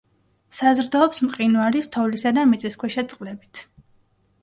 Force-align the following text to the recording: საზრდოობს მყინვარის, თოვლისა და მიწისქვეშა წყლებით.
საზრდოობს 0.59 1.21
მყინვარის, 1.27 1.91
თოვლისა 1.99 2.35
და 2.41 2.49
მიწისქვეშა 2.55 3.09
წყლებით. 3.15 3.67